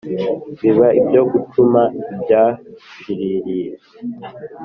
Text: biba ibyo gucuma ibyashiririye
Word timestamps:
biba 0.61 0.87
ibyo 0.99 1.21
gucuma 1.31 1.81
ibyashiririye 2.13 3.75